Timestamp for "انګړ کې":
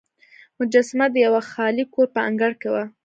2.27-2.69